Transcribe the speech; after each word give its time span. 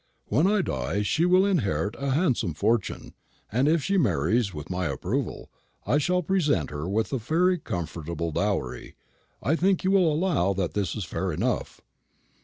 When 0.29 0.47
I 0.47 0.63
die 0.63 1.03
she 1.03 1.27
will 1.27 1.45
inherit 1.45 1.93
a 1.99 2.09
handsome 2.09 2.55
fortune. 2.55 3.13
And 3.51 3.67
if 3.67 3.83
she 3.83 3.99
marries 3.99 4.51
with 4.51 4.67
my 4.71 4.87
approval, 4.87 5.51
I 5.85 5.99
shall 5.99 6.23
present 6.23 6.71
her 6.71 6.89
with 6.89 7.13
a 7.13 7.19
very 7.19 7.59
comfortable 7.59 8.31
dowry. 8.31 8.95
I 9.43 9.55
think 9.55 9.83
you 9.83 9.91
will 9.91 10.11
allow 10.11 10.53
that 10.53 10.73
this 10.73 10.95
is 10.95 11.05
fair 11.05 11.31
enough." 11.31 11.81